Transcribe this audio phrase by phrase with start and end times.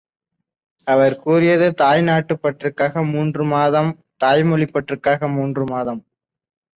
[0.87, 3.91] அவர் கூறியது தாய் நாட்டுப் பற்றுக்காக மூன்று மாதம்,
[4.17, 6.01] தாய் மொழிப் பற்றுக்காக மூன்று மாதம்.